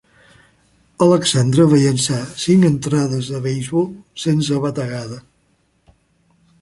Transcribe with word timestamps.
Alexandre 1.07 1.65
va 1.73 1.81
llançar 1.83 2.17
cinc 2.45 2.67
entrades 2.69 3.29
de 3.35 3.43
beisbol 3.47 3.87
sense 4.25 4.59
bategada. 4.65 5.21